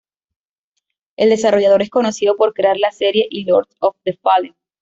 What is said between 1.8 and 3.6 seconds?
es conocido por crear la serie y